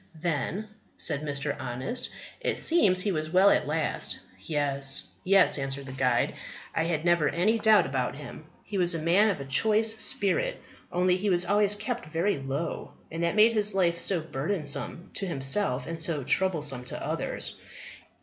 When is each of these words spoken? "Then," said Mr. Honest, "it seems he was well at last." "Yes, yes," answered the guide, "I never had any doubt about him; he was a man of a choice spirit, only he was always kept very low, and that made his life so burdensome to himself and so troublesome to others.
"Then," 0.19 0.67
said 0.97 1.21
Mr. 1.21 1.55
Honest, 1.59 2.09
"it 2.39 2.57
seems 2.57 3.01
he 3.01 3.11
was 3.11 3.29
well 3.29 3.51
at 3.51 3.67
last." 3.67 4.17
"Yes, 4.41 5.05
yes," 5.23 5.59
answered 5.59 5.85
the 5.85 5.91
guide, 5.91 6.33
"I 6.73 6.99
never 7.05 7.27
had 7.27 7.37
any 7.39 7.59
doubt 7.59 7.85
about 7.85 8.15
him; 8.15 8.45
he 8.63 8.79
was 8.79 8.95
a 8.95 8.99
man 8.99 9.29
of 9.29 9.39
a 9.39 9.45
choice 9.45 9.95
spirit, 9.97 10.59
only 10.91 11.17
he 11.17 11.29
was 11.29 11.45
always 11.45 11.75
kept 11.75 12.07
very 12.07 12.39
low, 12.39 12.93
and 13.11 13.23
that 13.23 13.35
made 13.35 13.53
his 13.53 13.75
life 13.75 13.99
so 13.99 14.21
burdensome 14.21 15.11
to 15.13 15.27
himself 15.27 15.85
and 15.85 16.01
so 16.01 16.23
troublesome 16.23 16.83
to 16.85 17.05
others. 17.05 17.61